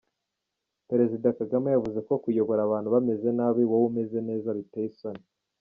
[0.89, 5.23] Perezida Kagame yavuze ko kuyobora abantu bameze nabi wowe umeze neza, biteye isoni.